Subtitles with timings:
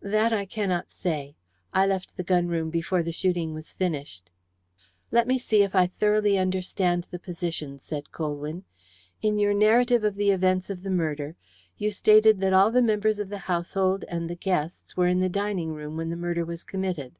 [0.00, 1.36] "That I cannot say.
[1.74, 4.30] I left the gun room before the shooting was finished."
[5.10, 8.64] "Let me see if I thoroughly understand the position," said Colwyn.
[9.20, 11.36] "In your narrative of the events of the murder
[11.76, 15.28] you stated that all the members of the household and the guests were in the
[15.28, 17.18] dining room when the murder was committed.